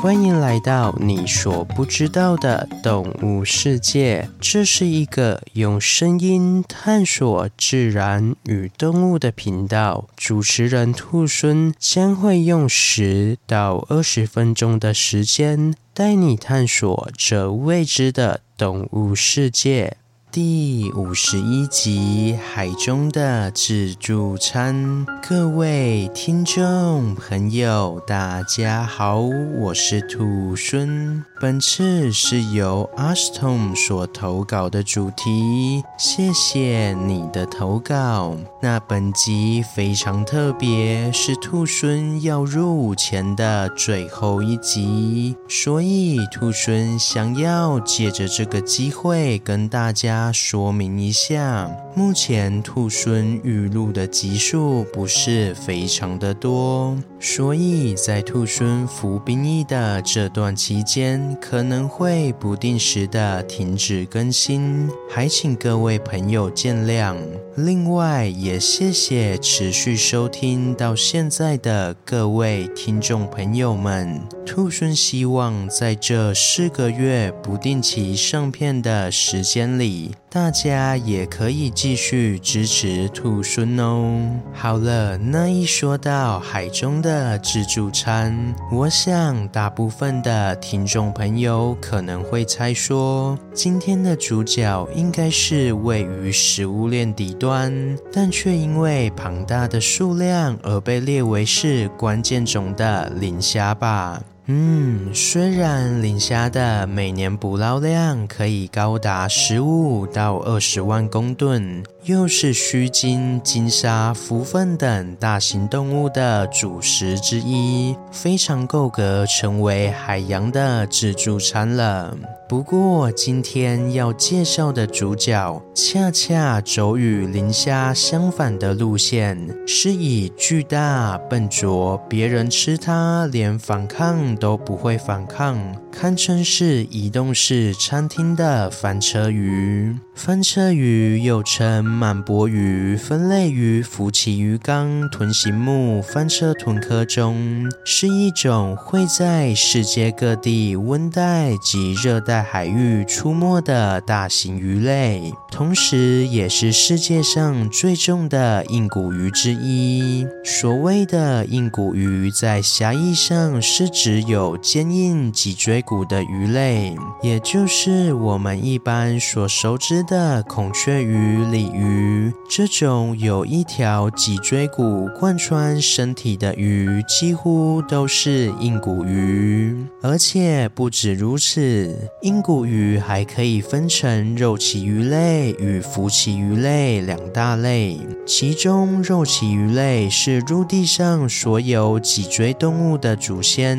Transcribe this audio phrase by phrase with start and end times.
[0.00, 4.30] 欢迎来到你所不知道的动物世界。
[4.40, 10.06] 这是一个用声音探索自然与动物的频道。
[10.16, 19.96] 主持人兔孙将会用十到二十分钟的时间，带你探索这未知的动物世界。
[20.30, 25.06] 第五十一集：海中的自助餐。
[25.26, 31.24] 各位听众朋友，大家好，我是兔孙。
[31.40, 38.36] 本次是由阿斯通所投稿的主题，谢谢你的投稿。
[38.60, 50.17] 那本集非常特别，是兔孙要入伍前的最后一集，所以兔孙想要借着这个机会跟大家。
[50.32, 67.16] 说明一下，目前兔孙预录的集数不是非常的多，所以在兔孙服兵役的这段期间，可能会不定时的停止更新，还请各位朋友见谅。
[67.56, 74.20] 另外，也谢谢持续收听到现在的各位听众朋友们。
[74.46, 84.20] 兔孙希望在这四个月不定期上片的时间里，大家也可以继续支持兔猻哦。
[84.52, 97.96] 好了，那一说到海中的自助餐，我想大部分的听众朋友可能会猜说，今天的主角应该是位于食物链底端。
[98.12, 104.20] 但却因为庞大的数量而被列为是关键种的磷虾吧。
[104.50, 122.16] 嗯，虽然磷虾的每年捕捞量可以高达十五到二十万公吨，又是须鲸、鲸鲨、蝠鲼等大型动物的主食之一，非常够格成为海洋的自助餐了。
[122.48, 135.58] 不过，今天要介绍的主角，恰恰走与磷虾相反的路线，是以巨大、笨拙，别人吃它连反抗都不会反抗，
[135.92, 139.94] 堪称是移动式餐厅的翻车鱼。
[140.18, 160.26] 翻车鱼又称曼波鱼，分类于辐鳍鱼纲豚形目翻车豚科中，是一种会在世界各地温带及热带海域出没的大型鱼类，同时也是世界上最重的硬骨鱼之一。
[160.44, 172.32] 所谓的硬骨鱼，在狭义上是指有坚硬脊椎骨的鱼类，也就是我们一般所熟知的孔雀鱼、鲤鱼。
[172.48, 179.76] 这种有一条脊椎骨贯穿身体的鱼，几乎都是硬骨鱼。
[180.02, 187.98] 而且不止如此，硬骨鱼还可以分成肉鳍鱼类与辐鳍鱼类两大类。
[188.24, 193.78] 其中，肉鳍鱼类是陆地上所有脊椎动物的祖先，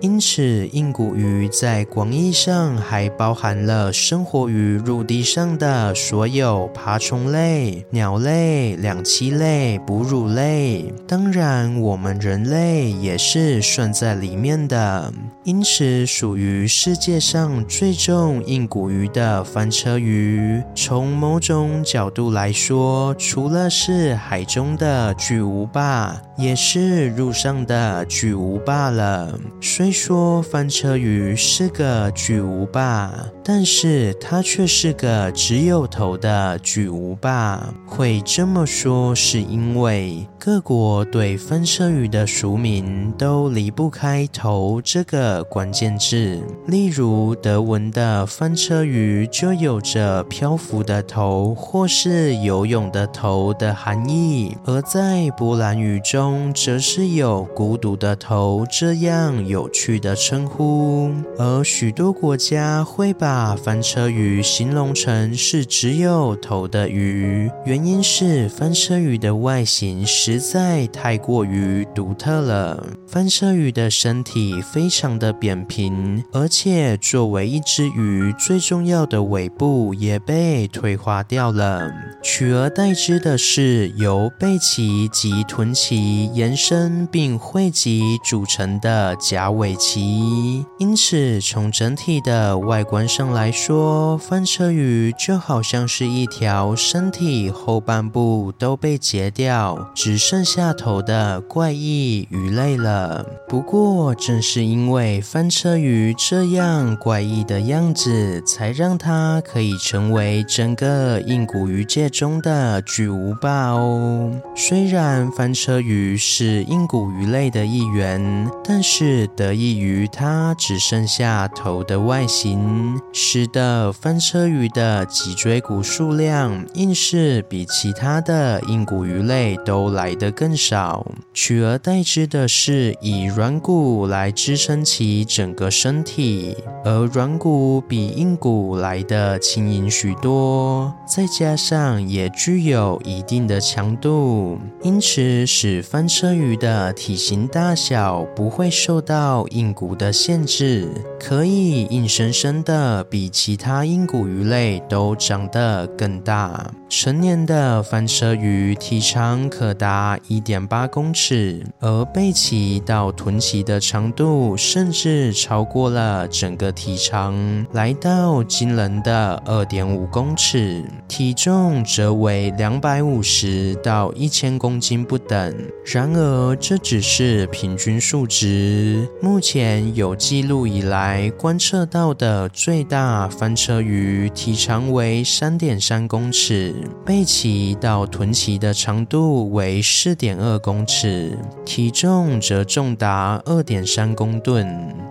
[0.00, 10.92] 因此硬骨鱼在广义上还包含了生活于陆地上的的所有爬虫类、鸟类、两栖类、哺乳类。
[11.08, 15.10] 当然，我们人类也是算在里面的，
[15.44, 20.62] 因此属于世界上最重硬骨鱼的翻车鱼。
[20.74, 29.38] 从某种角度来说，除了是海中的巨无霸，也是陆上的巨无霸了。
[29.60, 33.12] 虽说翻车鱼是个巨无霸，
[33.44, 37.62] 但是它却是个只有头的巨无霸。
[37.86, 46.40] 会这么说，是因为各国对翻车鱼的俗名都离不开“头”这个关键字。
[46.66, 56.23] 例如，德文的翻车鱼就有着漂浮的头，或是游泳的头的含义；而在波兰语中，
[56.54, 61.10] 则是有孤独的头这样有趣的称呼。
[61.38, 72.86] 而许多国家会把翻车鱼形容成是只有头的鱼，原因是翻车鱼的外形实在太过于独特了。
[73.06, 81.90] 翻车鱼的身体非常的扁平，而且作为一只鱼，最重要的尾部也被退化掉了，
[82.22, 85.94] 取而代之的是由背鳍及臀鳍
[86.34, 90.64] 延伸并汇集组成的假尾鳍。
[90.78, 103.24] 因此，从整体的外观上来说，翻车鱼就好像是一条身体后半部都被截掉，只剩下头的怪异鱼类了。
[103.48, 114.30] 不过，正是因为翻车鱼这样怪异的样子，才让它可以成为整个硬骨鱼界中的巨无霸哦。
[114.56, 150.88] 虽然翻车鱼是硬骨鱼类的一员，但是得益于它只剩下头的外形，使得翻车鱼的脊椎骨数量硬是比其他的硬骨鱼类都来得更少，取而代之的是以软骨来支撑起整个身体，而软骨比硬骨来得轻盈许多，再加上也具有一定的强度，因此使翻车鱼的体型大小不会受到硬骨的限制，
[151.20, 156.68] 可以硬生生的比其他硬骨鱼类都长得更大。
[156.88, 175.54] 成年的翻车鱼体长可达一点八公尺，而背鳍到臀鳍的长度甚至超过了整个体长，来到惊人的二点五公尺，体重则为两百五十到一千公斤不等。
[175.84, 179.06] 然而，这只是平均数值。
[179.20, 186.74] 目前有记录以来观测到的最大翻车鱼体长为三点三公尺。
[187.04, 194.66] 背鳍到臀鳍的长度为四点二公尺，体重则重达二点三公吨。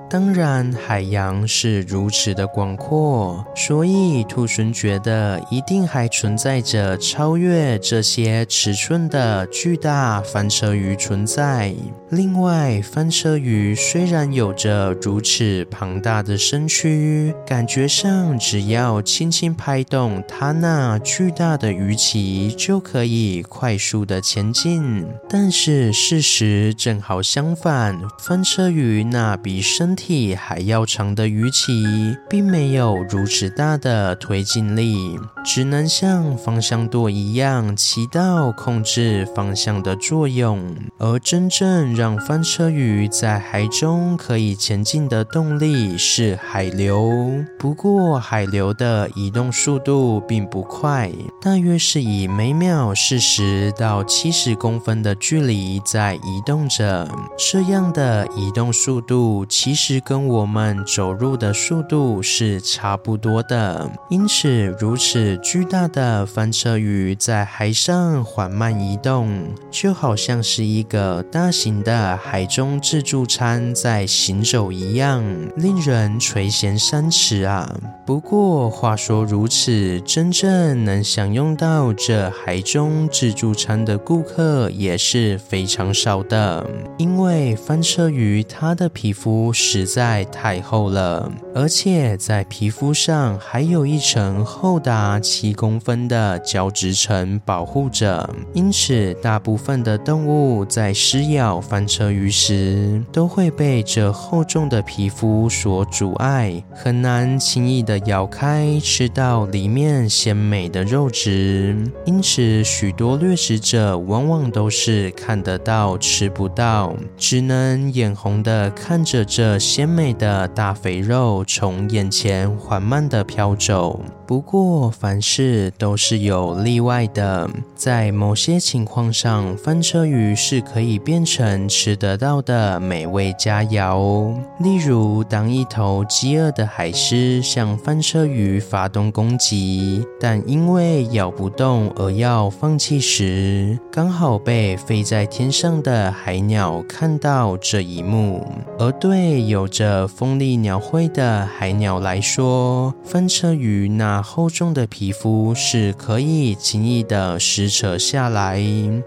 [0.10, 11.74] 当然，海洋是如此的广阔，所以兔猻觉得一定还存在着超越这些尺寸的巨大翻车鱼存在。
[12.12, 25.08] 另外，翻车鱼虽然有着如此庞大的身躯，感觉上只要轻轻拍动它那巨大的鱼鳍，就可以快速的前进。
[25.28, 40.53] 但是事实正好相反，翻车鱼那比身体还要长的鱼鳍，并没有如此大的推进力，只能像方向舵一样起到控制方向的作用，
[40.98, 47.12] 而真正让翻车鱼在海中可以前进的动力是海流，
[47.58, 51.12] 不过海流的移动速度并不快，
[51.42, 57.10] 大约是以每秒四十到七十公分的距离在移动着。
[57.38, 64.50] 这样的移动速度其实跟我们走路的速度是差不多的，因此
[64.80, 72.04] 如此巨大的翻车鱼在海上缓慢移动，就好像是一个大型的。
[72.18, 75.24] 海中自助餐在行走一样，
[75.56, 77.72] 令人垂涎三尺啊！
[78.06, 86.66] 不过话说如此，真正能享用到这海中自助餐的顾客也是非常少的，
[86.98, 100.33] 因为翻车鱼它的皮肤实在太厚了，而且在皮肤上还有一层厚达七公分的胶质层保护着，因此大部分的动物
[100.70, 111.76] 在撕咬翻车鱼时，都会被这厚重的皮肤所阻碍，很难轻易的咬开吃到里面鲜美的肉质。
[112.06, 124.00] 因此，许多掠食者往往都是看得到吃不到，只能眼红的看着这鲜美的大肥肉从眼前缓慢的飘走。
[124.34, 134.34] 不过，凡事都是有例外的，在某些情况上，翻车鱼是可以变成吃得到的美味佳肴。
[134.60, 148.44] 例如，当一头饥饿的海狮向翻车鱼发动攻击，但因为咬不动而要放弃时，刚好被飞在天上的海鸟看到这一幕。
[148.80, 158.64] 而对有着锋利鸟喙的海鸟来说，翻车鱼那厚重的皮肤是可以轻易的撕扯下来，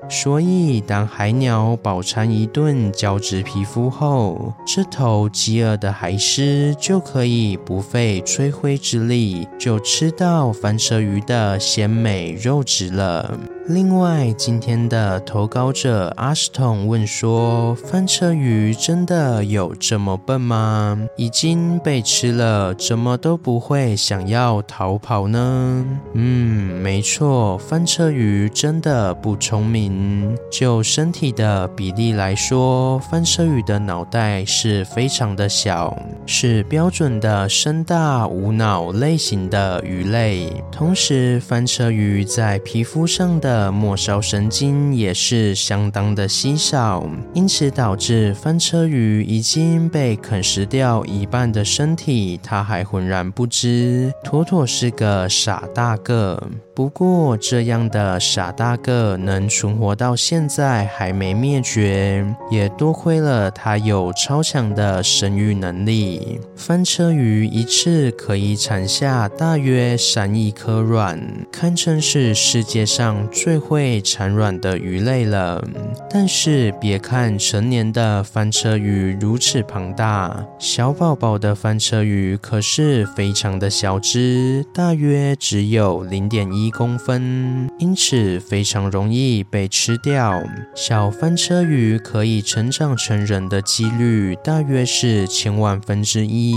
[0.08, 13.55] 所以当海鸟饱餐一顿胶质皮肤后，这头饥饿的海狮就可以不费吹灰之力就吃到翻车鱼的鲜美肉质了。
[13.68, 20.96] 另外，今天的投稿者阿斯通问说：“翻车鱼真的有这么笨吗？
[21.16, 30.36] 已经被吃了，怎么都不会想要逃跑呢？”嗯，没错，翻车鱼真的不聪明。
[30.48, 40.62] 就身体的比例来说，翻车鱼的脑袋是非常的小，是标准的深大无脑类型的鱼类。
[40.70, 56.40] 同时，翻车鱼在皮肤上的末梢神经也是相当的稀少，因此导致翻车鱼已经被啃食掉一半的身体，它还浑然不知，妥妥是个傻大个。
[56.76, 66.38] 不过，这样的傻大个能存活到现在还没灭绝，也多亏了它有超强的生育能力。
[66.54, 71.18] 翻车鱼一次可以产下大约三亿颗卵，
[71.50, 75.64] 堪称是世界上最会产卵的鱼类了。
[76.10, 86.65] 但是，别看成年的翻车鱼如此庞大，小宝宝的翻车鱼可是非常的小只，大约只有零点一。
[86.66, 90.42] 一公分，因此非常容易被吃掉。
[90.74, 96.52] 小翻车鱼可以成长成人的几率大约是千万分之一，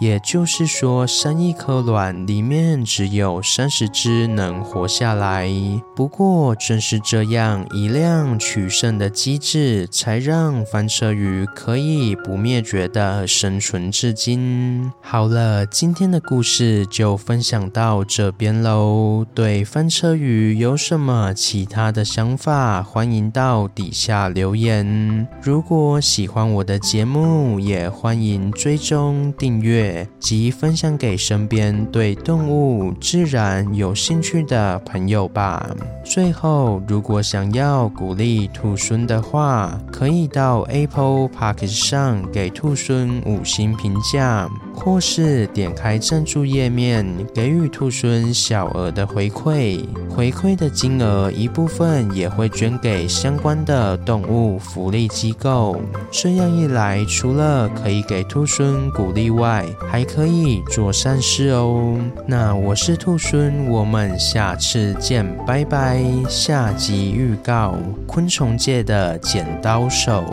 [0.00, 5.50] 也就是说，三亿颗卵里面只有三十只能活下来。
[5.96, 14.92] 不过，正是这样以量取胜的机制，才让翻车鱼可以不灭绝的生存至今。
[15.02, 19.26] 好了，今天的故事就分享到这边喽。
[19.34, 19.47] 对。
[19.48, 22.82] 对翻车鱼有什么其他的想法？
[22.82, 25.26] 欢迎到底下留言。
[25.40, 35.74] 如果喜欢我的节目，也欢迎追踪订阅及分享给身边对动物、自然有兴趣的朋友吧。
[36.04, 49.84] 最后，如果想要鼓励兔孙的话，可以到 Apple Podcast 上给兔孙五星评价，或是点开赞助页面，给予兔孙小额的回馈。
[50.08, 55.80] 回馈的金额一部分也会捐给相关的动物福利机构。
[56.10, 61.96] 这样一来，除了可以给兔猻鼓励外，还可以做善事哦。
[62.26, 66.02] 那我是兔猻，我们下次见，拜拜。
[66.28, 67.76] 下集预告：
[68.08, 70.24] 昆虫界的剪刀手。